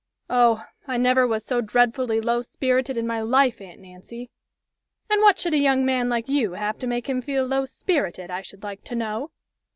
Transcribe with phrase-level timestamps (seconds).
[0.31, 0.65] "Oh!
[0.87, 4.31] I never was so dreadfully low spirited in my life, Aunt Nancy."
[5.11, 8.31] "And what should a young man like you have to make him feel low spirited,
[8.31, 9.29] I should like to know?